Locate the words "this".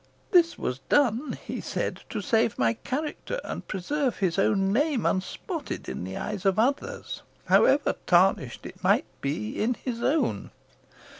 0.31-0.57